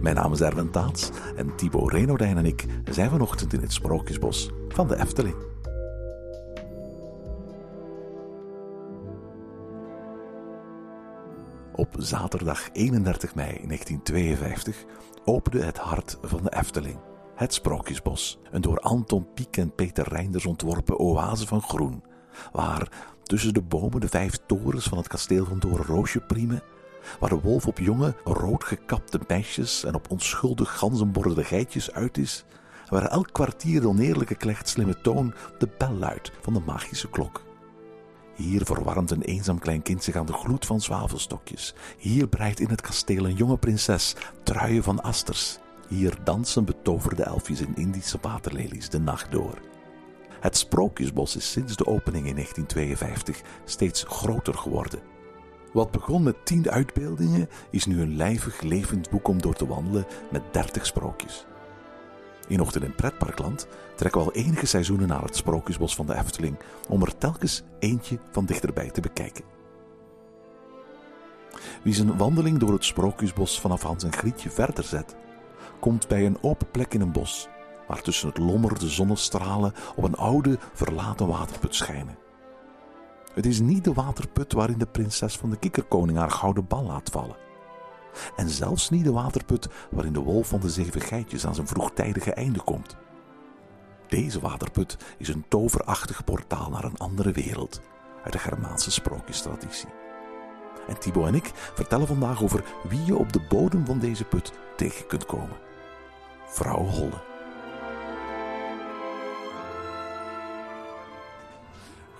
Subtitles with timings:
[0.00, 4.50] Mijn naam is Erwin Taats en Thibaut Renodijn en ik zijn vanochtend in het Sprookjesbos
[4.68, 5.34] van de Efteling.
[11.74, 14.84] Op zaterdag 31 mei 1952
[15.24, 16.98] opende het hart van de Efteling,
[17.34, 18.38] het Sprookjesbos.
[18.50, 22.02] Een door Anton Pieck en Peter Reinders ontworpen oase van groen,
[22.52, 22.88] waar
[23.22, 26.62] tussen de bomen de vijf torens van het kasteel van Doornroosje priemen,
[27.20, 32.44] waar de wolf op jonge, roodgekapte meisjes en op onschuldig ganzenborden geitjes uit is,
[32.84, 37.42] en waar elk kwartier de oneerlijke klechtslimme toon de bel luidt van de magische klok.
[38.34, 41.74] Hier verwarmt een eenzaam klein kind zich aan de gloed van zwavelstokjes.
[41.98, 45.58] Hier breidt in het kasteel een jonge prinses truien van asters.
[45.88, 49.58] Hier dansen betoverde elfjes in Indische waterlelies de nacht door.
[50.40, 55.00] Het Sprookjesbos is sinds de opening in 1952 steeds groter geworden.
[55.72, 60.06] Wat begon met tien uitbeeldingen is nu een lijvig levend boek om door te wandelen
[60.30, 61.46] met dertig sprookjes.
[62.48, 66.56] In Ochtend in Pretparkland trekken we al enige seizoenen naar het Sprookjesbos van de Efteling
[66.88, 69.44] om er telkens eentje van dichterbij te bekijken.
[71.82, 75.16] Wie zijn wandeling door het Sprookjesbos vanaf Hans en Grietje verder zet,
[75.80, 77.48] komt bij een open plek in een bos,
[77.88, 82.29] waar tussen het lommer de zonnestralen op een oude, verlaten waterput schijnen.
[83.34, 87.10] Het is niet de waterput waarin de prinses van de kikkerkoning haar gouden bal laat
[87.10, 87.36] vallen.
[88.36, 92.32] En zelfs niet de waterput waarin de wolf van de zeven geitjes aan zijn vroegtijdige
[92.32, 92.96] einde komt.
[94.08, 97.80] Deze waterput is een toverachtig portaal naar een andere wereld
[98.24, 99.88] uit de Germaanse sprookjestraditie.
[100.88, 104.52] En Thibaut en ik vertellen vandaag over wie je op de bodem van deze put
[104.76, 105.56] tegen kunt komen.
[106.46, 107.29] Vrouw Holle.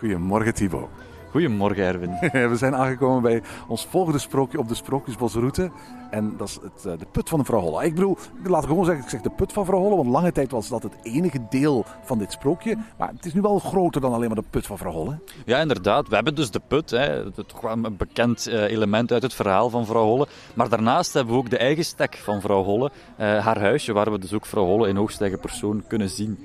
[0.00, 0.88] Goedemorgen Thibaut.
[1.30, 2.10] Goedemorgen, Erwin.
[2.50, 5.70] We zijn aangekomen bij ons volgende sprookje op de Sprookjesbosroute.
[6.10, 7.84] En dat is het, eh, de put van mevrouw Holle.
[7.84, 9.96] Ik bedoel, laat ik gewoon zeggen, ik zeg de put van mevrouw Holle.
[9.96, 12.76] Want lange tijd was dat het enige deel van dit sprookje.
[12.98, 15.18] Maar het is nu wel groter dan alleen maar de put van mevrouw Holle.
[15.44, 16.08] Ja, inderdaad.
[16.08, 16.90] We hebben dus de put.
[16.90, 17.30] Hè.
[17.32, 20.26] Toch wel een bekend eh, element uit het verhaal van vrouw Holle.
[20.54, 22.90] Maar daarnaast hebben we ook de eigen stek van vrouw Holle.
[23.16, 26.38] eh, haar huisje, waar we dus ook vrouw Holle in hoogste eigen persoon kunnen zien.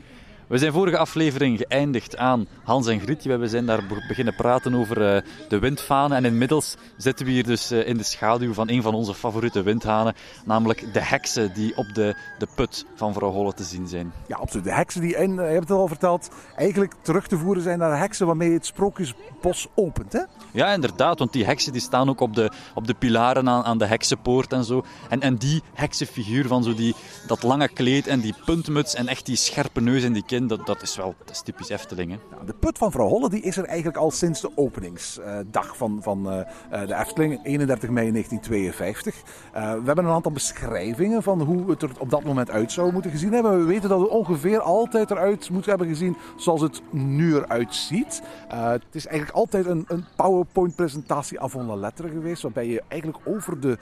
[0.47, 3.37] We zijn vorige aflevering geëindigd aan Hans en Grietje.
[3.37, 6.17] We zijn daar be- beginnen praten over eh, de windhanen.
[6.17, 9.63] En inmiddels zitten we hier dus eh, in de schaduw van een van onze favoriete
[9.63, 10.13] windhanen.
[10.45, 14.13] Namelijk de heksen die op de, de put van vrouw Holle te zien zijn.
[14.27, 14.63] Ja, absoluut.
[14.65, 17.79] De heksen die, en eh, je hebt het al verteld, eigenlijk terug te voeren zijn
[17.79, 20.13] naar de heksen waarmee het Sprookjesbos opent.
[20.13, 20.21] Hè?
[20.51, 23.77] Ja, inderdaad, want die heksen die staan ook op de, op de pilaren aan, aan
[23.77, 24.85] de heksenpoort en zo.
[25.09, 26.95] En, en die heksenfiguur van zo die,
[27.27, 30.81] dat lange kleed en die puntmuts en echt die scherpe neus en die dat, dat
[30.81, 32.11] is wel typisch Efteling.
[32.11, 32.17] Hè?
[32.37, 35.99] Ja, de put van vrouw Holle die is er eigenlijk al sinds de openingsdag van,
[36.01, 39.15] van eh, eh, de Efteling, 31 mei 1952.
[39.53, 42.91] Eh, we hebben een aantal beschrijvingen van hoe het er op dat moment uit zou
[42.91, 43.59] moeten gezien hebben.
[43.59, 48.21] We weten dat het ongeveer altijd eruit moet hebben gezien zoals het nu eruit ziet.
[48.47, 53.59] Het is eigenlijk altijd een, een PowerPoint-presentatie avant la lettre geweest, waarbij je eigenlijk over
[53.59, 53.77] de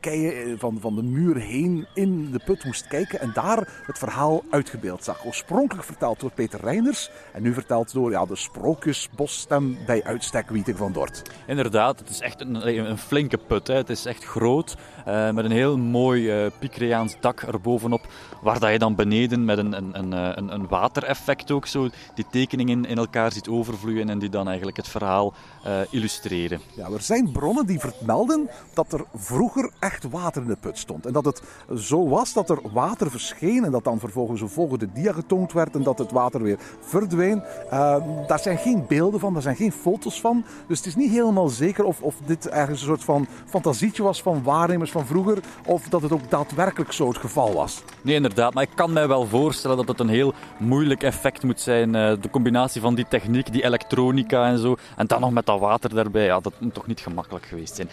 [0.00, 4.42] keien van, van de muur heen in de put moest kijken en daar het verhaal
[4.50, 5.24] uitgebeeld zag.
[5.24, 10.76] Oorspronkelijk verteld door Peter Reinders en nu verteld door ja, de sprookjesbosstem bij uitstek Wieting
[10.76, 11.22] van Dort.
[11.46, 13.66] Inderdaad, het is echt een, een flinke put.
[13.66, 13.74] Hè.
[13.74, 18.06] Het is echt groot, eh, met een heel mooi eh Picreaans dak erbovenop,
[18.42, 21.88] waar dat je dan beneden met een, een, een, eh, een, een watereffect ook zo
[22.14, 25.34] die tekeningen in elkaar ziet overvloeien en die dan eigenlijk het verhaal
[25.90, 26.60] illustreren.
[26.74, 31.06] Ja, er zijn bronnen die vermelden dat er vroeger echt water in de put stond.
[31.06, 31.42] En dat het
[31.76, 35.12] zo was dat er water verscheen en dat dan vervolgens een volgende dia
[35.52, 37.42] werd en dat het water weer verdween.
[37.70, 40.44] Eh, daar zijn geen beelden van, daar zijn geen foto's van.
[40.66, 44.22] Dus het is niet helemaal zeker of, of dit ergens een soort van fantasietje was
[44.22, 47.82] van waarnemers van vroeger of dat het ook daadwerkelijk zo het geval was.
[48.02, 48.54] Nee, inderdaad.
[48.54, 51.94] Maar ik kan mij wel voorstellen dat het een heel moeilijk effect moet zijn.
[51.94, 54.76] eh, de combinatie van die techniek, die elektronica en zo.
[54.96, 56.24] En dan nog met dat water daarbij.
[56.24, 57.88] Ja, dat moet toch niet gemakkelijk geweest zijn.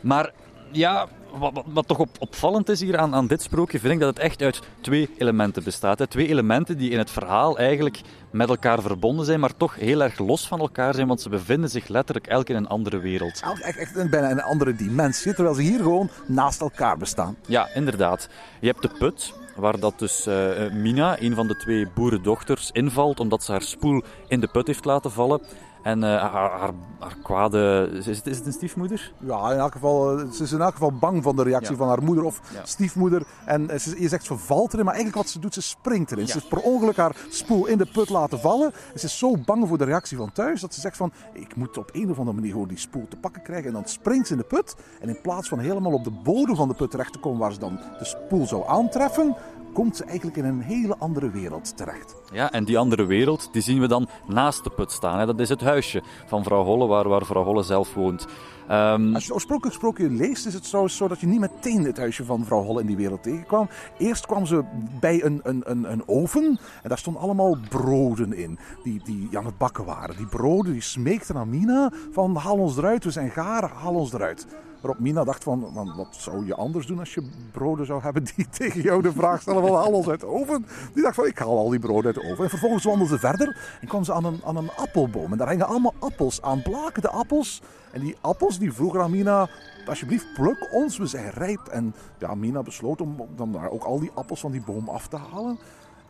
[0.00, 0.32] Maar
[0.72, 1.06] ja,
[1.38, 4.08] wat, wat, wat toch op, opvallend is hier aan, aan dit sprookje, vind ik dat
[4.08, 5.98] het echt uit twee elementen bestaat.
[5.98, 6.06] Hè.
[6.06, 10.18] Twee elementen die in het verhaal eigenlijk met elkaar verbonden zijn, maar toch heel erg
[10.18, 13.42] los van elkaar zijn, want ze bevinden zich letterlijk elk in een andere wereld.
[13.62, 17.36] Echt, echt een- bijna een andere dimensie, terwijl ze hier gewoon naast elkaar bestaan.
[17.46, 18.28] Ja, inderdaad.
[18.60, 22.70] Je hebt de put waar dat dus eh, eh, Mina, een van de twee boerendochters,
[22.72, 25.40] invalt omdat ze haar spoel in de put heeft laten vallen.
[25.82, 27.90] En eh, haar, haar, haar kwade...
[27.92, 29.12] Is het, is het een stiefmoeder?
[29.18, 31.76] Ja, in elk geval, eh, ze is in elk geval bang van de reactie Ja.
[31.76, 32.60] van haar moeder of Ja.
[32.64, 33.22] stiefmoeder.
[33.44, 36.12] En eh, ze, je zegt ze valt erin, maar eigenlijk wat ze doet, ze springt
[36.12, 36.26] erin.
[36.26, 38.72] Ze heeft per ongeluk haar spoel in de put laten vallen.
[38.92, 41.56] En ze is zo bang voor de reactie van thuis dat ze zegt van, ik
[41.56, 43.66] moet op een of andere manier gewoon die spoel te pakken krijgen.
[43.66, 44.74] En dan springt ze in de put.
[45.00, 47.52] En in plaats van helemaal op de bodem van de put terecht te komen waar
[47.52, 49.36] ze dan de spoel zou aantreffen,
[49.72, 52.14] komt ze eigenlijk in een hele andere wereld terecht.
[52.32, 55.18] Ja, en die andere wereld, die zien we dan naast de put staan.
[55.18, 55.26] Hè.
[55.26, 58.26] Dat is het huisje van vrouw Holle, waar, waar vrouw Holle zelf woont.
[58.68, 61.84] Ehm, Als je het oorspronkelijk sprookje leest, is het trouwens zo dat je niet meteen
[61.84, 63.68] het huisje van mevrouw Holle in die wereld tegenkwam.
[63.98, 64.64] Eerst kwam ze
[65.00, 69.46] bij een, een, een, een oven en daar stonden allemaal broden in die, die aan
[69.46, 70.16] het bakken waren.
[70.16, 74.12] Die broden die smeekten aan Mina van haal ons eruit, we zijn gaar, haal ons
[74.12, 74.46] eruit.
[74.82, 78.48] Waarop Mina dacht van, wat zou je anders doen als je broden zou hebben die
[78.58, 80.66] tegen jou de vraag stellen van haal ons uit de oven?
[80.94, 82.44] Die dacht van, ik haal al die broden uit de oven.
[82.44, 85.32] En vervolgens wandelde ze verder en kwam ze aan een, aan een appelboom.
[85.32, 87.62] En daar hingen allemaal appels aan, blakende appels.
[87.92, 89.48] En die appels die vroegen aan Mina,
[89.86, 91.60] alsjeblieft pluk ons, we zijn rijp.
[91.60, 95.08] En ja, Mina besloot om dan daar ook al die appels van die boom af
[95.08, 95.58] te halen.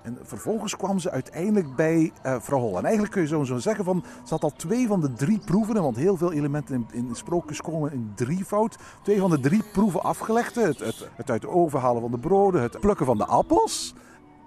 [0.03, 2.77] En vervolgens kwam ze uiteindelijk bij eh vrouw.
[2.77, 5.39] En eigenlijk kun je zo, zo zeggen van, ze had al twee van de drie
[5.39, 8.77] proeven, want heel veel elementen in, in sprookjes komen in drievoud.
[9.03, 10.55] Twee van de drie proeven afgelegd.
[10.55, 13.95] Het, het, het uit de oven halen van de broden, het plukken van de appels.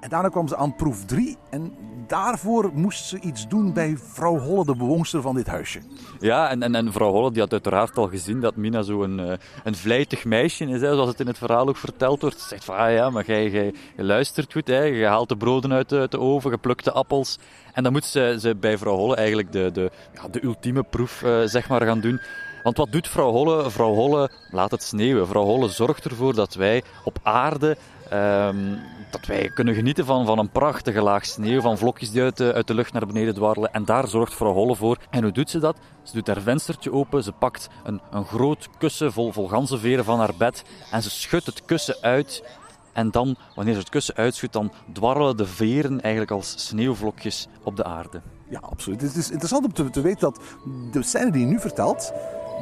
[0.05, 1.37] En daarna kwam ze aan proef drie.
[1.49, 1.73] En
[2.07, 5.79] daarvoor moest ze iets doen bij vrouw Holle, de bewoonster van dit huisje.
[6.19, 9.19] Ja, en, en, en vrouw Holle die had uiteraard al gezien dat Mina zo een,
[9.19, 12.39] eh, een vlijtig meisje is, hè, zoals het in het verhaal ook verteld wordt.
[12.39, 15.89] Ze zegt van, ah ja, maar jij, luistert goed, hè, je haalt de broden uit
[15.89, 17.37] de, uit de oven, je plukt de appels.
[17.73, 21.23] En dan moet ze, ze bij vrouw Holle eigenlijk de, de, ja, de ultieme proef
[21.23, 22.19] eh, zeg maar, gaan doen.
[22.63, 23.71] Want wat doet vrouw Holle?
[23.71, 25.27] Vrouw Holle laat het sneeuwen.
[25.27, 27.77] Vrouw Holle zorgt ervoor dat wij op aarde
[28.09, 28.77] ehm,
[29.11, 32.53] dat wij kunnen genieten van, van een prachtige laag sneeuw, van vlokjes die uit de,
[32.53, 33.73] uit de lucht naar beneden dwarrelen.
[33.73, 34.97] En daar zorgt vrouw Holle voor.
[35.09, 35.77] En hoe doet ze dat?
[36.03, 40.19] Ze doet haar venstertje open, ze pakt een, een groot kussen vol, vol ganzenveren van
[40.19, 42.43] haar bed en ze schudt het kussen uit.
[42.93, 47.75] En dan, wanneer ze het kussen uitschudt, dan dwarrelen de veren eigenlijk als sneeuwvlokjes op
[47.75, 48.21] de aarde.
[48.49, 49.01] Ja, absoluut.
[49.01, 50.39] Het is interessant om te, te weten dat
[50.91, 52.13] de scène die je nu vertelt,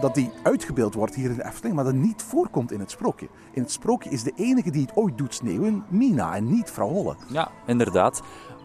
[0.01, 3.27] dat die uitgebeeld wordt hier in de Efteling, maar dat niet voorkomt in het sprookje.
[3.53, 6.89] In het sprookje is de enige die het ooit doet sneeuwen Mina en niet vrouw
[6.89, 7.15] Holle.
[7.27, 8.21] Ja, inderdaad.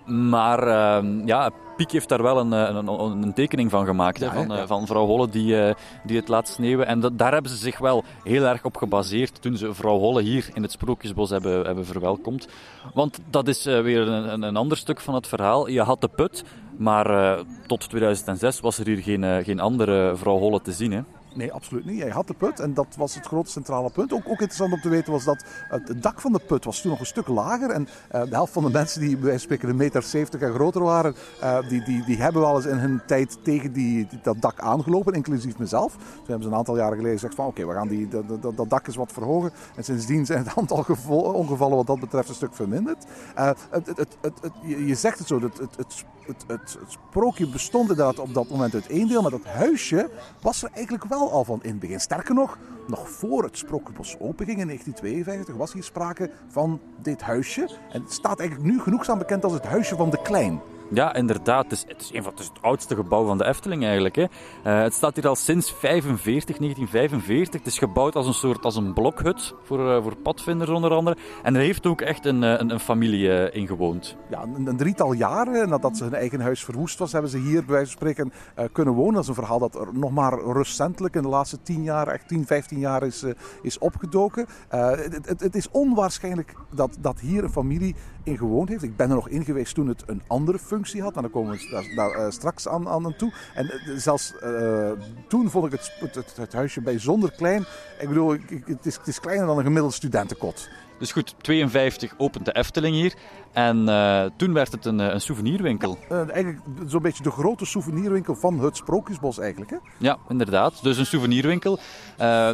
[0.07, 2.89] Maar ehm, ja, Piek heeft daar wel een, eh, een,
[3.23, 4.21] een, tekening van gemaakt.
[4.21, 4.63] hè, van, hè, ja.
[4.63, 6.87] eh, van vrouw Holle die, eh, die het laat sneeuwen.
[6.87, 10.23] En dat, daar hebben ze zich wel heel erg op gebaseerd toen ze vrouw Holle
[10.23, 12.49] hier in het Sprookjesbos hebben, hebben verwelkomd.
[12.95, 15.69] Want dat is eh, weer een, een, ander stuk van het verhaal.
[15.69, 16.45] Je had de put,
[16.77, 20.93] maar eh, tot 2006 was er hier geen, eh, geen andere vrouw Holle te zien.
[20.93, 21.01] Hè.
[21.35, 22.01] Nee, absoluut niet.
[22.01, 24.13] Hij had de put en dat was het grote centrale punt.
[24.13, 26.81] Ook, ook interessant om te weten was dat het het dak van de put was
[26.81, 27.71] toen nog een stuk lager.
[27.71, 30.83] En eh, de helft van de mensen die bij spreken een meter 70 en groter
[30.83, 34.61] waren, eh, die, die, die hebben wel eens in hun tijd tegen die, dat dak
[34.61, 35.93] aangelopen, inclusief mezelf.
[35.97, 38.71] Toen hebben ze een aantal jaren geleden gezegd van oké, we gaan die, dat, dat,
[38.71, 39.53] dak eens wat verhogen.
[39.77, 43.07] En sindsdien zijn het aantal ongevallen wat dat betreft een stuk verminderd.
[43.35, 43.87] Eh, het,
[44.21, 48.35] het, je zegt het zo, het, het, het, het, het, het sprookje bestond inderdaad op
[48.35, 50.11] dat moment uit één deel, maar dat huisje
[50.41, 52.01] was er eigenlijk wel al van in het begin.
[52.01, 57.71] Sterker nog, nog voor het Sprookjesbos openging in 1952 was hier sprake van dit huisje.
[57.93, 60.61] En het staat eigenlijk nu genoegzaam bekend als het huisje van de Klein.
[60.91, 61.63] Ja, inderdaad.
[61.63, 64.17] Het is, het is, een van, het, het oudste gebouw van de Efteling eigenlijk.
[64.17, 64.23] Hè.
[64.23, 67.61] Eh, het staat hier al sinds 45, 1945.
[67.61, 71.17] Het is gebouwd als een soort als een blokhut voor, eh, voor padvinders onder andere.
[71.43, 74.17] En er heeft ook echt een, eh, een, een familie in gewoond.
[74.31, 77.75] Ja, een, drietal jaren nadat ze hun eigen huis verwoest was, hebben ze hier bij
[77.75, 78.33] wijze van spreken
[78.73, 79.15] kunnen wonen.
[79.15, 82.29] Dat is een verhaal dat er nog maar recentelijk in de laatste 10 jaar, echt
[82.29, 83.25] 10, 15 jaar is,
[83.63, 84.47] is opgedoken.
[84.69, 87.95] Het, het, het is onwaarschijnlijk dat, dat hier een familie
[88.29, 88.83] in heeft.
[88.83, 91.15] Ik ben er nog in geweest toen het een andere functie had.
[91.15, 93.33] Daar komen we daar, eh, straks aan, aan toe.
[93.55, 94.91] En eh, zelfs eh,
[95.29, 97.65] toen vond ik het, het, huisje bijzonder klein.
[98.01, 100.69] Ik bedoel, ik- het is, het is kleiner dan een gemiddeld studentenkot.
[100.99, 103.15] Dus goed, 52 opent de Efteling hier.
[103.53, 105.99] En eh, toen werd het een, eh, een souvenirwinkel.
[106.09, 109.71] Eh, eigenlijk zo'n beetje de grote souvenirwinkel van het Sprookjesbos eigenlijk.
[109.71, 109.77] Hè?
[109.97, 110.83] Ja, inderdaad.
[110.83, 111.79] Dus een souvenirwinkel.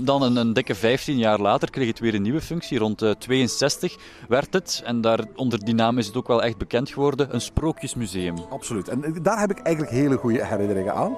[0.02, 2.78] Dan een, een dikke 15 jaar later kreeg het weer een nieuwe functie.
[2.78, 3.96] Rond eh, 62
[4.28, 7.40] werd het, en daar, onder die naam is het ook wel echt bekend geworden, een
[7.40, 8.36] sprookjesmuseum.
[8.50, 8.88] Absoluut.
[8.88, 11.16] En daar heb ik eigenlijk hele goede herinneringen aan.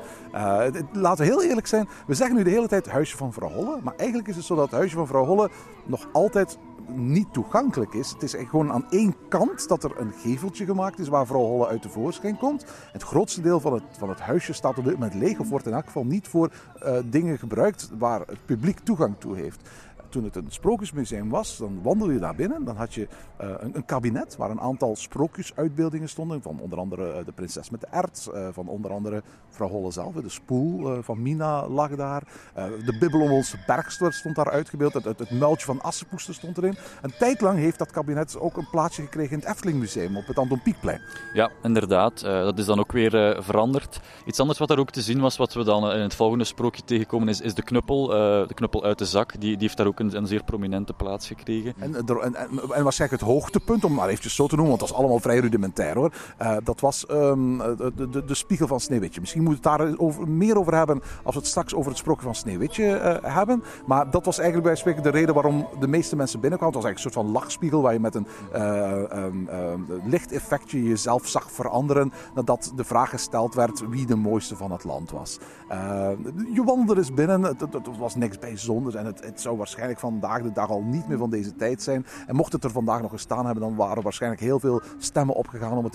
[0.92, 1.88] Laten we heel eerlijk zijn.
[2.06, 3.78] We zeggen nu de hele tijd Huisje van Vrouw Holle.
[3.82, 5.50] Maar eigenlijk is het zo dat het Huisje van Vrouw Holle
[5.84, 8.10] nog altijd niet toegankelijk is.
[8.10, 11.40] Het is echt gewoon aan één kant dat er een geveltje gemaakt is waar Vrouw
[11.40, 12.64] Holle uit tevoorschijn komt.
[12.92, 15.66] Het grootste deel van het, van het huisje staat op dit moment leeg of wordt
[15.66, 16.50] in elk geval niet voor
[16.80, 19.68] eh, dingen gebruikt waar het publiek toegang toe heeft.
[20.08, 22.64] Toen het een sprookjesmuseum was, dan wandelde je daar binnen.
[22.64, 26.42] Dan had je eh, een, een kabinet waar een aantal sprookjesuitbeeldingen stonden.
[26.42, 29.90] Van onder andere eh, de prinses met de ert, eh, van onder andere vrouw Holle
[29.90, 30.14] zelf.
[30.14, 32.22] De spoel van Mina lag daar.
[32.54, 34.92] De Bibbelommelse bergster stond daar uitgebeeld.
[34.92, 36.76] Het, het, muiltje van Assepoester stond erin.
[37.02, 40.26] Een tijd lang heeft dat kabinet ook een plaatsje gekregen in het Efteling Museum op
[40.26, 41.00] het Anton Pieckplein.
[41.32, 42.20] Ja, inderdaad.
[42.20, 44.00] Dat is dan ook weer veranderd.
[44.24, 46.84] Iets anders wat er ook te zien was, wat we dan in het volgende sprookje
[46.84, 48.06] tegenkomen, is, is de knuppel.
[48.06, 49.32] de knuppel uit de zak.
[49.32, 51.74] Die, die heeft daar ook een, een zeer prominente plaats gekregen.
[51.78, 54.80] En, er- en, en, en waarschijnlijk het hoogtepunt, om maar eventjes zo te noemen, want
[54.80, 56.12] dat was allemaal vrij rudimentair hoor.
[56.38, 59.20] Eh, dat was ehm, de, de, de spiegel van Sneeuwwitje.
[59.20, 61.98] Misschien moeten we het daar over, meer over hebben als we het straks over het
[61.98, 63.62] sprookje van Sneeuwwitje eh, hebben.
[63.86, 66.76] Maar dat was eigenlijk bij spreken de reden waarom de meeste mensen binnenkwamen.
[66.78, 70.82] Het was eigenlijk een soort van lachspiegel waar je met een eh, ehm, ehm, lichteffectje
[70.82, 75.38] jezelf zag veranderen nadat de vraag gesteld werd wie de mooiste van het land was.
[75.68, 76.08] Eh,
[76.54, 80.42] je wandelde dus binnen, het- het was niks bijzonders en het, het zou waarschijnlijk vandaag
[80.42, 82.06] de dag al niet meer van deze tijd zijn.
[82.26, 85.78] En mocht het er vandaag nog gestaan hebben, dan waren waarschijnlijk heel veel stemmen opgegaan
[85.78, 85.94] om het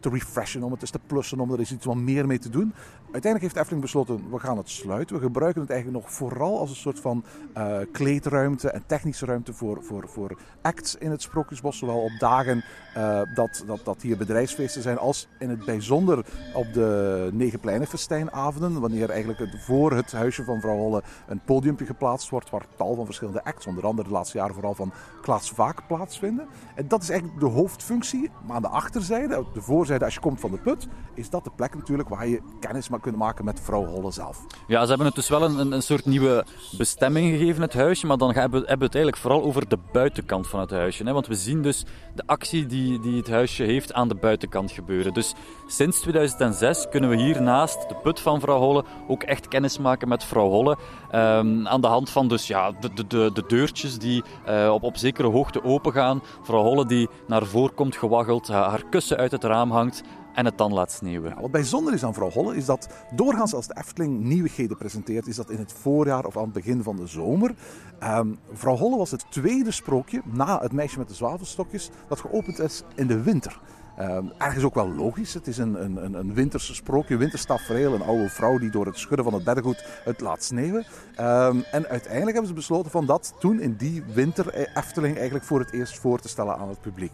[0.00, 2.50] te refreshen, om het eens te plussen, om er eens iets wat meer mee te
[2.50, 2.72] doen.
[3.12, 5.16] Uiteindelijk heeft Efteling besloten, we gaan het sluiten.
[5.16, 9.52] We gebruiken het eigenlijk nog vooral als een soort van eh, kleedruimte en technische ruimte
[9.52, 11.78] voor, voor, voor acts in het Sprookjesbos.
[11.78, 12.64] Zowel op dagen
[12.94, 18.80] eh, dat, dat, dat hier bedrijfsfeesten zijn, als in het bijzonder op de Negenpleinenfestijnavonden.
[18.80, 22.94] Wanneer eigenlijk het- voor het huisje van vrouw Holle een podiumpje geplaatst wordt waar tal
[22.94, 24.92] van verschillende acts, onder andere de laatste jaren vooral van
[25.22, 26.46] Klaas Vaak, plaatsvinden.
[26.74, 28.30] En dat is eigenlijk de hoofdfunctie.
[28.46, 31.50] Maar aan de achterzijde, de voorzijde als je komt van de put, is dat de
[31.56, 34.44] plek natuurlijk waar je kennis ma- kunt maken met vrouw Holle zelf.
[34.66, 36.44] Ja, ze hebben het dus wel een, een, soort nieuwe
[36.76, 38.06] bestemming gegeven, het huisje.
[38.06, 41.04] Maar dan hebben we, hebben we het eigenlijk vooral over de buitenkant van het huisje.
[41.04, 41.12] Hè?
[41.12, 45.14] Want we zien dus de actie die, die het huisje heeft aan de buitenkant gebeuren.
[45.14, 45.34] Dus
[45.66, 50.08] sinds 2006 kunnen we hier naast de put van vrouw Holle ook echt kennis maken
[50.08, 50.78] met vrouw Holle.
[51.10, 54.82] Ehm, aan de hand van dus, ja, de, de, de, de deurtjes die eh, op,
[54.82, 56.22] op zekere hoogte opengaan.
[56.42, 60.02] Vrouw Holle die naar voren komt gewaggeld, haar, kussen uit het raam hangt
[60.34, 61.40] en het dan laat sneeuwen.
[61.40, 65.36] Wat bijzonder is aan vrouw Holle is dat doorgaans als de Efteling nieuwigheden presenteert, is
[65.36, 67.54] dat in het voorjaar of aan het begin van de zomer.
[67.98, 72.58] Ehm, vrouw Holle was het tweede sprookje na het meisje met de zwavelstokjes dat geopend
[72.58, 73.60] is in de winter.
[74.00, 75.34] Ehm, ergens ook wel logisch.
[75.34, 77.94] Het is een, een, een, winterse sprookje, winterstafereel.
[77.94, 80.86] Een oude vrouw die door het schudden van het beddengoed het laat sneeuwen.
[81.14, 85.44] Ehm, en uiteindelijk hebben ze besloten van dat toen in die winter eh, Efteling eigenlijk
[85.44, 87.12] voor het eerst voor te stellen aan het publiek.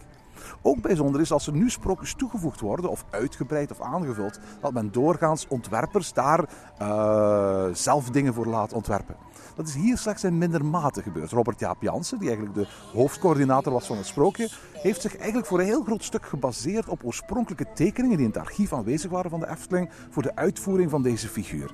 [0.61, 4.91] Ook bijzonder is als er nu sprookjes toegevoegd worden, of uitgebreid of aangevuld, dat men
[4.91, 9.15] doorgaans ontwerpers daar eh, zelf dingen voor laat ontwerpen.
[9.55, 11.31] Dat is hier slechts in minder mate gebeurd.
[11.31, 14.49] Robert Jaap Jansen, die eigenlijk de hoofdcoördinator was van het sprookje,
[14.81, 18.41] heeft zich eigenlijk voor een heel groot stuk gebaseerd op oorspronkelijke tekeningen die in het
[18.41, 21.71] archief aanwezig waren van de Efteling voor de uitvoering van deze figuur.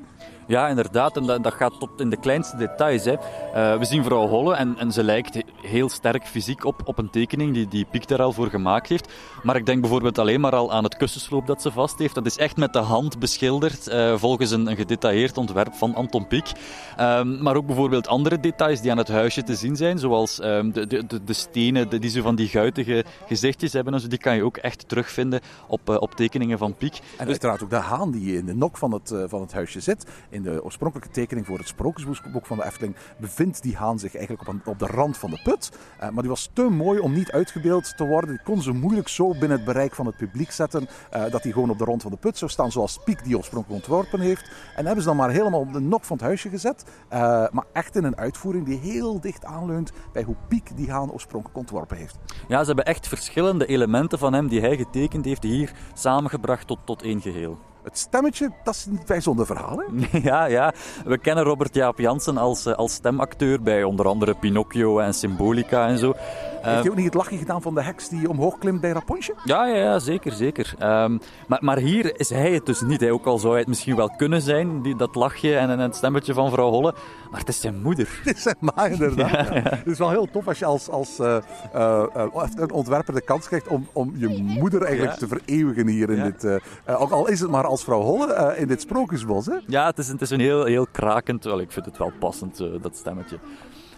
[0.47, 1.17] Ja, inderdaad.
[1.17, 3.05] En dat, dat gaat tot in de kleinste details.
[3.05, 3.11] Hè.
[3.13, 6.97] Eh, we zien vrouw Holle en, en ze lijkt he- heel sterk fysiek op, op
[6.97, 9.13] een tekening die, die Piek daar al voor gemaakt heeft.
[9.43, 12.15] Maar ik denk bijvoorbeeld alleen maar al aan het kussensloop dat ze vast heeft.
[12.15, 16.27] Dat is echt met de hand beschilderd eh, volgens een, een gedetailleerd ontwerp van Anton
[16.27, 16.51] Pieck.
[16.97, 20.71] Ehm, maar ook bijvoorbeeld andere details die aan het huisje te zien zijn, zoals ehm,
[20.71, 22.92] de, de, de, de stenen die zo van die guitige
[23.25, 23.93] gezichtjes hebben.
[23.93, 26.99] En zo, die kan je ook echt terugvinden op, eh, op tekeningen van Pieck.
[27.17, 29.79] En uiteraard ook de haan die in de nok van het, eh, van het huisje
[29.79, 30.05] zit.
[30.29, 34.47] In de oorspronkelijke tekening voor het sprookjesboek van de Efteling bevindt die haan zich eigenlijk
[34.47, 35.71] op, een, op de rand van de put.
[35.99, 38.29] Eh, maar die was te mooi om niet uitgebeeld te worden.
[38.29, 41.53] Die kon ze moeilijk zo binnen het bereik van het publiek zetten eh, dat die
[41.53, 44.51] gewoon op de rand van de put zou staan zoals Piek die oorspronkelijk ontworpen heeft.
[44.75, 46.83] En hebben ze dan maar helemaal op de nok van het huisje gezet.
[47.07, 47.19] Eh,
[47.51, 51.57] maar echt in een uitvoering die heel dicht aanleunt bij hoe Piek die haan oorspronkelijk
[51.57, 52.17] ontworpen heeft.
[52.47, 56.79] Ja, ze hebben echt verschillende elementen van hem die hij getekend heeft, hier samengebracht tot,
[56.85, 57.57] tot één geheel.
[57.83, 59.77] Het stemmetje, dat is een bijzonder verhaal.
[59.77, 60.19] Hè?
[60.29, 60.73] Ja, ja.
[61.05, 65.87] We kennen Robert Jaap Jansen als, eh, als stemacteur bij onder andere Pinocchio en Symbolica
[65.87, 66.13] en zo.
[66.61, 69.35] Heeft hij ook niet het lachje gedaan van de heks die omhoog klimt bij Rapunzel?
[69.43, 70.73] ja, ja, ja, zeker, zeker.
[70.79, 73.01] Ehm, maar, maar hier is hij het dus niet.
[73.01, 73.11] Hè.
[73.11, 75.95] Ook al zou hij het misschien wel kunnen zijn, die, dat lachje en, en het
[75.95, 76.93] stemmetje van vrouw Holle.
[77.33, 78.19] Maar het is zijn moeder.
[78.23, 79.31] Dit zijn maar inderdaad.
[79.31, 79.61] ja.
[79.61, 81.37] Het is wel heel tof als je als, als eh,
[81.73, 86.09] eh, eh, een ontwerper de kans krijgt om, om je moeder eigenlijk te vereeuwigen hier
[86.09, 86.61] in dit...
[86.85, 89.45] ook al is het maar als vrouw Holle in dit sprookjesbos.
[89.45, 89.55] Hè?
[89.67, 91.43] Ja, het is, het is een heel, heel krakend...
[91.43, 93.39] Wel, ik vind het wel passend, dat stemmetje.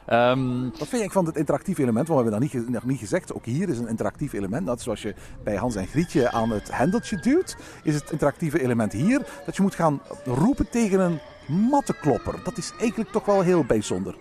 [0.05, 2.07] Ehm, Wat vind je van het interactieve element?
[2.07, 3.33] Want we hebben dat niet, nog niet gezegd.
[3.33, 4.65] Ook hier is een interactief element.
[4.65, 8.91] Net zoals je bij Hans en Grietje aan het hendeltje duwt, is het interactieve element
[8.91, 12.39] hier dat je moet gaan roepen tegen een mattenklopper.
[12.43, 14.15] Dat is eigenlijk toch wel heel bijzonder.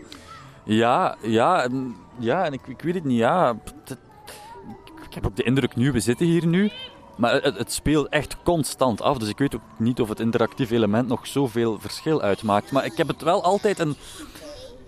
[0.65, 1.69] Ja, ja,
[2.19, 3.19] ja, en ik, ik weet het niet.
[3.19, 3.57] Ja,
[5.09, 6.71] ik heb ook de indruk nu, we zitten hier nu,
[7.17, 9.19] maar het, speelt echt constant af.
[9.19, 12.73] Dus ik weet ook niet of het interactief element nog zoveel verschil uitmaakt.
[12.73, 13.97] Maar ik heb het wel altijd een,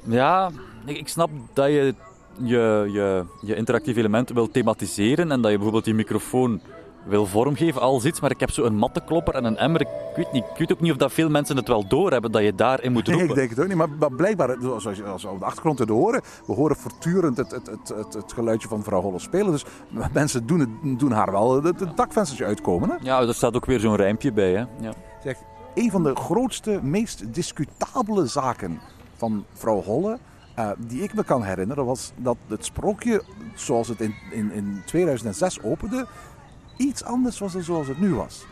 [0.05, 0.51] ja,
[0.85, 1.95] ik snap dat je
[2.43, 6.61] je, je je interactieve elementen wil thematiseren en dat je bijvoorbeeld die microfoon
[7.07, 9.81] wil vormgeven als iets, maar ik heb zo een mattenklopper en een emmer.
[9.81, 12.43] Ik weet, niet, ik weet ook niet of dat veel mensen het wel doorhebben dat
[12.43, 13.31] je daarin moet Nee, roepen.
[13.31, 13.77] ik denk het ook niet.
[13.77, 17.67] Maar, maar blijkbaar, zoals, we op de achtergrond te horen, we horen voortdurend het, het,
[17.67, 19.51] het, het, het geluidje van mevrouw Holle spelen.
[19.53, 19.65] Dus
[20.13, 22.91] mensen doen, het, doen haar wel het, het dakvenstertje uitkomen.
[22.91, 22.97] Hè?
[23.01, 24.51] Ja, er staat ook weer zo'n rijmpje bij.
[24.53, 24.65] Hè?
[24.81, 24.93] Ja.
[25.23, 25.37] Zeg,
[25.75, 28.81] een van de grootste, meest discutabele zaken
[29.17, 30.19] van vrouw Holle,
[30.55, 33.23] eh, die ik me kan herinneren, was dat het sprookje,
[33.55, 36.07] zoals het in, in, in 2006 opende,
[36.77, 38.47] iets anders was dan zoals het nu was.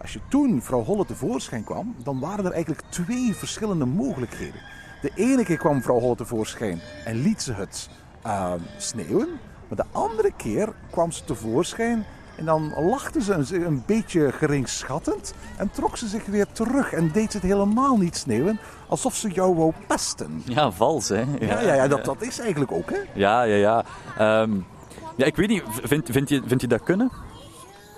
[0.00, 4.60] Als je toen vrouw Holle tevoorschijn kwam, dan waren er eigenlijk twee verschillende mogelijkheden.
[5.02, 7.88] De ene keer kwam vrouw Holle tevoorschijn en liet ze het
[8.22, 9.28] eh, sneeuwen.
[9.68, 12.04] Maar de andere keer kwam ze tevoorschijn
[12.36, 17.30] en dan lachte ze een, beetje geringschattend en trok ze zich weer terug en deed
[17.32, 20.42] ze het helemaal niet sneeuwen, alsof ze jou wou pesten.
[20.44, 21.24] ja, vals, hè?
[21.40, 22.98] Ja, ja, ja dat, dat is eigenlijk ook, hè?
[23.14, 23.84] Ja, ja, ja.
[24.18, 24.52] Ehm,
[25.16, 27.10] ja, ik weet niet, vind, vind, je, vind je dat kunnen?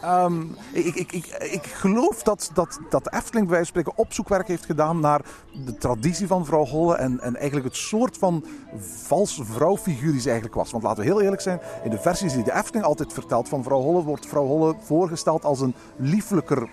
[0.02, 0.42] Ehm,
[0.72, 4.48] ik, ik, ik, ik geloof dat, dat, dat de Efteling bij wijze van spreken opzoekwerk
[4.48, 5.20] heeft gedaan naar
[5.64, 8.44] de traditie van vrouw Holle en, en eigenlijk het soort van
[9.06, 10.70] valse vrouwfiguur die ze eigenlijk was.
[10.70, 13.62] Want laten we heel eerlijk zijn, in de versies die de Efteling altijd vertelt van
[13.62, 16.68] vrouw Holle, wordt vrouw Holle voorgesteld als een lieflijker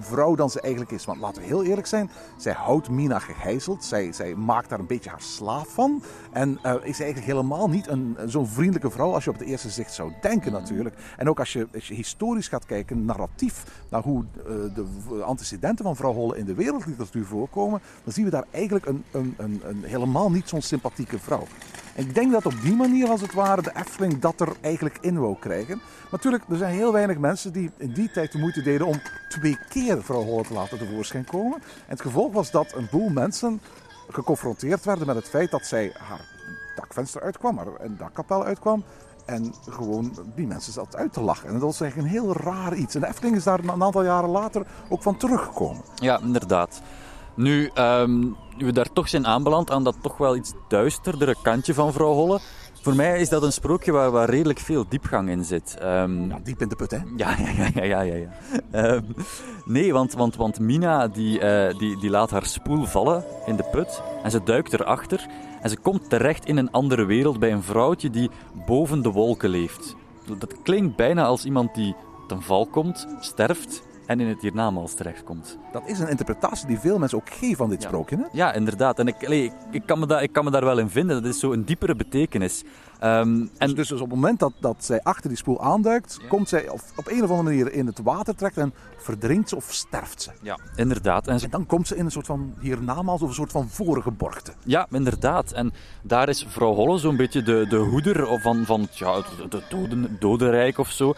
[0.00, 1.04] vrouw dan ze eigenlijk is.
[1.04, 4.86] Want laten we heel eerlijk zijn, zij houdt Mina gegijzeld, zij, zij maakt daar een
[4.86, 9.24] beetje haar slaaf van en eh, is eigenlijk helemaal niet een, zo'n vriendelijke vrouw als
[9.24, 10.96] je op het eerste zicht zou denken natuurlijk.
[11.16, 14.44] En ook als je, als je historisch gaat kijken, narratief, naar hoe eh,
[14.74, 19.04] de antecedenten van vrouw Holle in de wereldliteratuur voorkomen, dan zien we daar eigenlijk een,
[19.10, 21.46] een, een, een helemaal niet zo'n sympathieke vrouw.
[21.94, 24.98] En ik denk dat op die manier, als het ware, de Efteling dat er eigenlijk
[25.00, 25.76] in wou krijgen.
[25.76, 29.00] Maar natuurlijk, er zijn heel weinig mensen die in die tijd de moeite deden om
[29.28, 31.58] twee keer vrouw Holle te laten tevoorschijn komen.
[31.62, 33.60] En het gevolg was dat een boel mensen
[34.12, 36.28] geconfronteerd werden met het feit dat zij haar
[36.76, 38.84] dakvenster uitkwam, haar een dakkapel uitkwam.
[39.24, 41.46] En gewoon die mensen zat uit te lachen.
[41.46, 42.94] En dat was eigenlijk een heel raar iets.
[42.94, 45.82] En Efteling is daar een aantal jaren later ook van teruggekomen.
[45.94, 46.82] Ja, inderdaad.
[47.34, 48.26] Nu, ehm,
[48.58, 52.40] we daar toch zijn aanbeland aan dat toch wel iets duisterdere kantje van vrouw Holle.
[52.82, 55.76] Voor mij is dat een sprookje waar, waar redelijk veel diepgang in zit.
[55.80, 56.98] Ehm, Ja, diep in de put, hè?
[57.16, 58.14] Ja, ja, ja, ja, ja.
[58.14, 58.28] ja.
[58.70, 59.02] Ehm,
[59.64, 63.64] nee, want, want, want Mina die, eh, die, die laat haar spoel vallen in de
[63.70, 65.26] put en ze duikt erachter
[65.62, 68.30] en ze komt terecht in een andere wereld bij een vrouwtje die
[68.66, 69.96] boven de wolken leeft.
[70.38, 71.94] Dat klinkt bijna als iemand die
[72.26, 75.58] ten val komt, sterft en in het hiernamaals terechtkomt.
[75.72, 77.88] Dat is een interpretatie die veel mensen ook geven aan dit Ja.
[77.88, 78.16] sprookje.
[78.16, 78.22] Hè?
[78.32, 78.98] Ja, inderdaad.
[78.98, 81.22] En ik, allee, ik, ik, kan me da, ik kan me daar wel in vinden.
[81.22, 82.62] Dat is zo een diepere betekenis.
[83.00, 86.48] Ehm, en Dus, dus op het moment dat, dat zij achter die spoel aanduikt, komt
[86.48, 89.72] zij op, op een of andere manier in het water terecht en verdrinkt ze of
[89.72, 90.30] sterft ze.
[90.42, 91.26] ja, inderdaad.
[91.28, 93.68] En ze En dan komt ze in een soort van hiernamaals of een soort van
[93.68, 94.52] voorgeborgte.
[94.64, 95.52] Ja, inderdaad.
[95.52, 99.52] En daar is vrouw Holle zo'n beetje de, de hoeder van, van het- ja, het
[99.52, 101.14] het doden, dodenrijk of zo.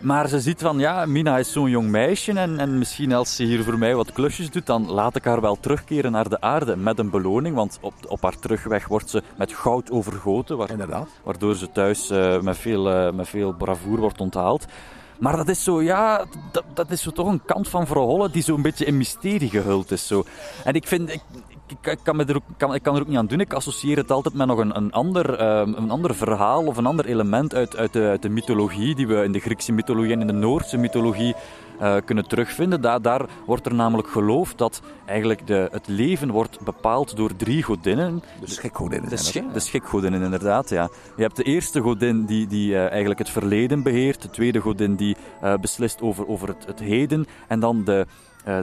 [0.00, 3.44] Maar ze ziet van, ja, Mina is zo'n jong meisje en, en misschien als ze
[3.44, 6.76] hier voor mij wat klusjes doet, dan laat ik haar wel terugkeren naar de aarde
[6.76, 7.54] met een beloning.
[7.56, 11.08] Want op, op haar terugweg wordt ze met goud overgoten, Inderdaad.
[11.22, 14.66] waardoor ze thuis eh, met, veel, eh, met veel bravoer wordt onthaald.
[15.18, 18.30] Maar dat is zo, ja, dat, dat is zo toch een kant van vrouw Holle
[18.30, 20.06] die zo'n beetje in mysterie gehuld is.
[20.06, 20.24] Zo.
[20.64, 21.20] En ik vind, ik,
[21.70, 23.40] ik, kan er ook, kan, ik kan er ook niet aan doen.
[23.40, 26.86] Ik associeer het altijd met nog een, een, ander, ehm, een ander verhaal of een
[26.86, 30.20] ander element uit, uit, de, uit de mythologie die we in de Griekse mythologie en
[30.20, 31.34] in de Noordse mythologie
[31.80, 32.80] eh, kunnen terugvinden.
[32.80, 37.62] Daar, daar wordt er namelijk geloofd dat eigenlijk de, het leven wordt bepaald door drie
[37.62, 38.22] godinnen.
[38.40, 39.10] De schikgodinnen
[39.52, 40.88] De, schikgodinnen, inderdaad, ja.
[41.16, 44.22] Je hebt de eerste godin die, die eh, eigenlijk het verleden beheert.
[44.22, 47.26] De tweede godin die eh, beslist over, over het, het heden.
[47.48, 48.06] En dan de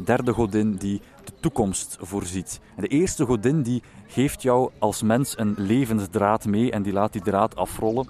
[0.04, 2.60] derde godin die de toekomst voorziet.
[2.76, 7.14] En de eerste godin die geeft jou als mens een levensdraad mee en die laat
[7.14, 8.08] die draad afrollen.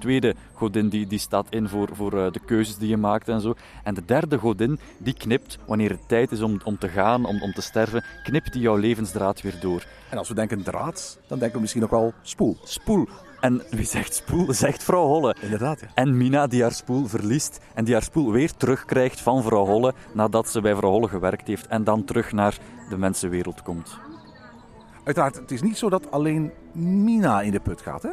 [0.00, 3.28] De tweede godin die, die staat in voor, voor eh, de keuzes die je maakt
[3.28, 3.54] en zo.
[3.84, 7.42] En de derde godin die knipt, wanneer het tijd is om, om te gaan, om,
[7.42, 9.84] om te sterven, knipt die jouw levensdraad weer door.
[10.10, 12.56] En als we denken draad, dan denken we misschien ook wel spoel.
[12.64, 13.08] Spoel.
[13.40, 14.52] En wie zegt spoel?
[14.64, 15.36] Zegt vrouw Holle.
[15.40, 15.86] Inderdaad, ja.
[15.94, 19.94] En Mina die haar spoel verliest en die haar spoel weer terugkrijgt van vrouw Holle
[20.14, 22.58] nadat ze bij vrouw Holle gewerkt heeft en dan terug naar
[22.88, 23.98] de mensenwereld komt.
[25.04, 28.10] Uiteraard, het is niet zo dat alleen Mina in de put gaat, hè?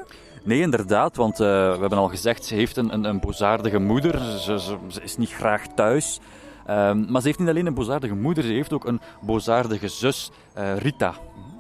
[0.48, 4.20] Nee, inderdaad, want eh, we hebben al gezegd, ze heeft een, een, een bozaardige moeder.
[4.40, 6.20] Ze, is niet graag thuis.
[6.66, 10.32] Ehm, maar ze heeft niet alleen een bozaardige moeder, ze heeft ook een bozaardige zus,
[10.54, 11.14] eh, Rita.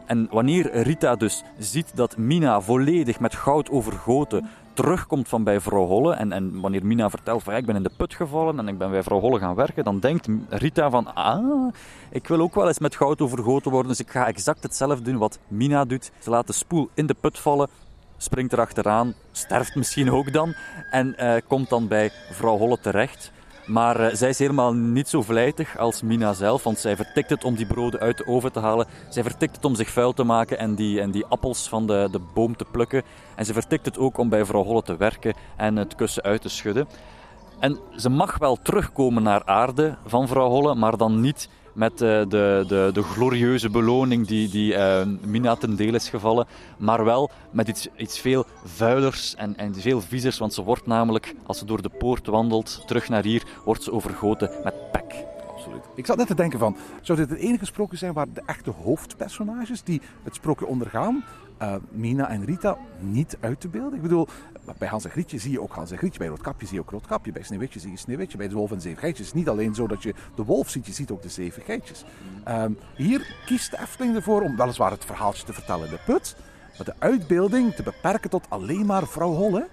[0.05, 5.85] En wanneer Rita dus ziet dat Mina volledig met goud overgoten terugkomt van bij vrouw
[5.85, 8.77] Holle en, en wanneer Mina vertelt van ik ben in de put gevallen en ik
[8.77, 11.73] ben bij vrouw Holle gaan werken, dan denkt Rita van ah,
[12.09, 15.17] ik wil ook wel eens met goud overgoten worden, dus ik ga exact hetzelfde doen
[15.17, 16.11] wat Mina doet.
[16.19, 17.69] Ze laat de spoel in de put vallen,
[18.17, 20.55] springt erachteraan, sterft misschien ook dan
[20.91, 23.31] en eh, komt dan bij vrouw Holle terecht.
[23.65, 27.43] Maar uh, zij is helemaal niet zo vlijtig als Mina zelf, want zij vertikt het
[27.43, 28.87] om die broden uit de oven te halen.
[29.09, 32.07] Zij vertikt het om zich vuil te maken en die, en die appels van de,
[32.11, 33.03] de boom te plukken.
[33.35, 36.41] En ze vertikt het ook om bij vrouw Holle te werken en het kussen uit
[36.41, 36.87] te schudden.
[37.59, 41.99] En ze mag wel terugkomen naar aarde van vrouw Holle, maar dan niet met uh,
[41.99, 47.29] de, de, de glorieuze beloning die, die uh, Mina ten deel is gevallen, maar wel
[47.51, 51.65] met iets, iets veel vuilers en, en veel viezers, want ze wordt namelijk, als ze
[51.65, 55.25] door de poort wandelt, terug naar hier, wordt ze overgoten met pek.
[55.49, 55.83] Absoluut.
[55.95, 58.71] Ik zat net te denken van, zou dit het enige sprookje zijn waar de echte
[58.83, 61.23] hoofdpersonages die het sprookje ondergaan,
[61.61, 63.95] uh, Mina en Rita, niet uit te beelden?
[63.95, 64.27] Ik bedoel,
[64.77, 66.19] bij Hans en Grietje zie je ook Hans en Grietje.
[66.19, 67.31] Bij Roodkapje zie je ook Roodkapje.
[67.31, 68.37] Bij Sneeuwwitje zie je Sneeuwwitje.
[68.37, 70.43] Bij de Wolf en de Zeven Geitjes is het niet alleen zo dat je de
[70.43, 72.03] wolf ziet, je ziet ook de Zeven Geitjes.
[72.47, 76.35] Um, hier kiest de Efteling ervoor om weliswaar het verhaaltje te vertellen in de put,
[76.77, 79.67] maar de uitbeelding te beperken tot alleen maar vrouw Holle.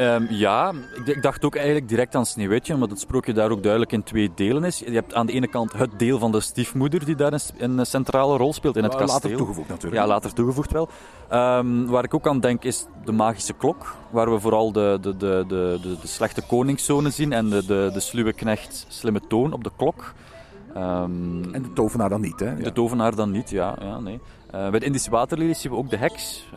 [0.00, 0.72] Um, ja,
[1.04, 4.30] ik, dacht ook eigenlijk direct aan Sneeuwwitje, omdat het sprookje daar ook duidelijk in twee
[4.34, 4.78] delen is.
[4.78, 8.36] Je hebt aan de ene kant het deel van de stiefmoeder, die daar een, centrale
[8.36, 9.14] rol speelt in het kasteel.
[9.14, 10.02] Later toegevoegd natuurlijk.
[10.02, 10.88] Ja, later toegevoegd wel.
[11.32, 15.16] Um, waar ik ook aan denk is de magische klok, waar we vooral de, de,
[15.16, 19.52] de, de, de, de slechte koningszonen zien en de, de, de sluwe knecht slimme toon
[19.52, 20.12] op de klok.
[20.76, 22.56] Um, en de tovenaar dan niet, hè?
[22.56, 22.70] De ja.
[22.70, 23.76] tovenaar dan niet, ja.
[23.80, 24.20] ja nee.
[24.54, 26.48] Uh, bij de Indische waterlelies zien we ook de heks.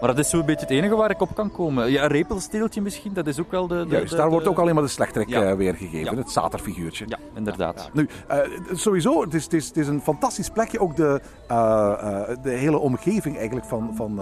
[0.00, 1.90] Maar dat is zo'n beetje het enige waar ik op kan komen.
[1.90, 3.86] Ja, een repelsteeltje misschien, dat is ook wel de...
[3.86, 5.50] de Juist, daar de, wordt ook alleen maar de slechterik ja.
[5.50, 7.04] uh, weergegeven, het zaterfiguurtje.
[7.08, 7.90] Ja, inderdaad.
[7.92, 8.38] Nu, uh,
[8.72, 10.80] sowieso, het is, het, is, het is een fantastisch plekje.
[10.80, 14.16] Ook de, uh, de hele omgeving eigenlijk van, van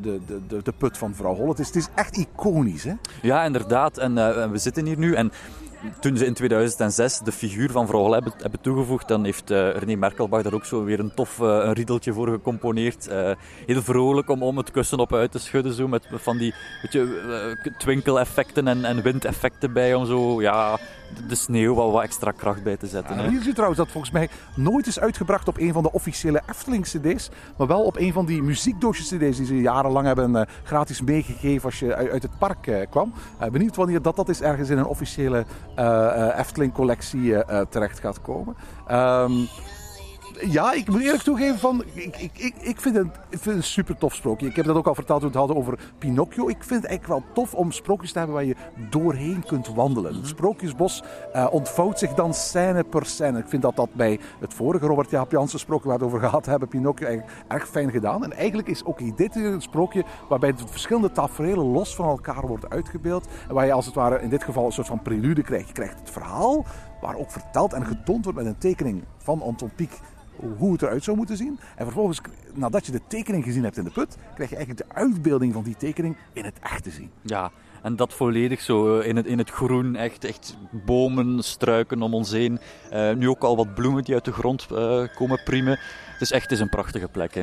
[0.00, 1.50] de, de, de put van vrouw Holle.
[1.50, 2.92] Het is, het is echt iconisch, hè?
[3.22, 3.98] Ja, inderdaad.
[3.98, 4.14] En
[4.50, 5.32] we zitten hier nu en
[6.00, 9.94] toen ze in 2006 de figuur van vrouw hebben, hebben toegevoegd, dan heeft uh, René
[9.94, 13.08] Merkelbach daar ook zo weer een tof uh, een riedeltje voor gecomponeerd.
[13.10, 13.30] Uh,
[13.66, 16.54] heel vrolijk om, om het kussen op uit te schudden, zo met van die
[17.78, 20.78] twinkeleffecten en, en windeffecten bij, om zo ja,
[21.28, 23.16] de sneeuw wat, wat extra kracht bij te zetten.
[23.16, 25.92] Ja, hier zie je trouwens dat volgens mij nooit is uitgebracht op een van de
[25.92, 31.64] officiële Efteling-cd's, maar wel op een van die muziekdoosjes-cd's die ze jarenlang hebben gratis meegegeven
[31.64, 33.12] als je uit het park kwam.
[33.52, 35.44] benieuwd wanneer dat, dat is ergens in een officiële
[36.36, 37.34] Efteling-collectie
[37.68, 38.56] terecht gaat komen.
[38.90, 39.48] Um,
[40.40, 43.54] ja, ik moet eerlijk toegeven van, ik, ik, ik, ik, vind het, ik vind het
[43.54, 44.46] een super tof sprookje.
[44.46, 46.48] Ik heb dat ook al verteld toen we het hadden over Pinocchio.
[46.48, 48.56] Ik vind het eigenlijk wel tof om sprookjes te hebben waar je
[48.90, 50.14] doorheen kunt wandelen.
[50.14, 51.02] Het sprookjesbos
[51.34, 53.38] uh, ontvouwt zich dan scène per scène.
[53.38, 56.28] Ik vind dat dat bij het vorige Robert Jaap Jansen sprookje waar we het over
[56.28, 58.24] gehad hebben, Pinocchio, eigenlijk erg fijn gedaan.
[58.24, 62.70] En eigenlijk is ook dit een sprookje waarbij de verschillende tafereelen los van elkaar worden
[62.70, 63.26] uitgebeeld.
[63.48, 65.66] En waar je als het ware in dit geval een soort van prelude krijgt.
[65.66, 66.64] Je krijgt het verhaal
[67.04, 70.00] waar ook verteld en getoond wordt met een tekening van Anton Pieck
[70.58, 71.58] hoe het eruit zou moeten zien.
[71.76, 72.20] En vervolgens,
[72.54, 75.62] nadat je de tekening gezien hebt in de put, krijg je eigenlijk de uitbeelding van
[75.62, 77.10] die tekening in het echt te zien.
[77.22, 77.50] Ja,
[77.82, 82.30] en dat volledig zo in het, in het groen, echt, echt bomen, struiken om ons
[82.30, 82.58] heen.
[82.92, 85.78] Uh, nu ook al wat bloemen die uit de grond uh, komen priemen.
[86.12, 87.34] Het is echt het is een prachtige plek.
[87.34, 87.42] Hè.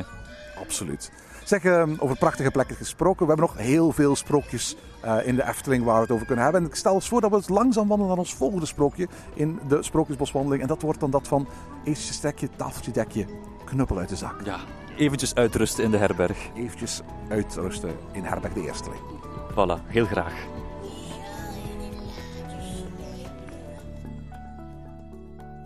[0.60, 1.12] Absoluut.
[1.44, 3.26] Zeg, uh, over prachtige plekken gesproken.
[3.26, 6.44] We hebben nog heel veel sprookjes uh, in de Efteling waar we het over kunnen
[6.44, 6.62] hebben.
[6.62, 9.82] En ik stel ons voor dat we langzaam wandelen naar ons volgende sprookje in de
[9.82, 10.62] Sprookjesboswandeling.
[10.62, 11.48] En dat wordt dan dat van
[11.84, 13.26] eetje, stekje, tafeltje, dekje,
[13.64, 14.40] knuppel uit de zak.
[14.44, 14.58] Ja,
[14.96, 16.38] eventjes uitrusten in de herberg.
[16.54, 19.00] Eventjes uitrusten in herberg de Eersteling.
[19.50, 20.51] Voilà, heel graag.